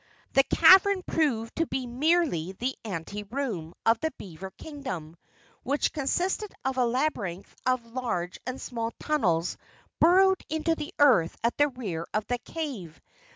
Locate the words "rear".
11.67-12.07